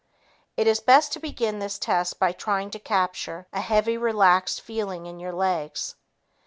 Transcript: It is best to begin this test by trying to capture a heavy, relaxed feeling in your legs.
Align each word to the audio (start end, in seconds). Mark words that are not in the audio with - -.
It 0.57 0.65
is 0.65 0.79
best 0.79 1.13
to 1.13 1.19
begin 1.19 1.59
this 1.59 1.77
test 1.77 2.17
by 2.17 2.31
trying 2.31 2.71
to 2.71 2.79
capture 2.79 3.45
a 3.53 3.61
heavy, 3.61 3.97
relaxed 3.97 4.59
feeling 4.59 5.05
in 5.05 5.19
your 5.19 5.31
legs. 5.31 5.93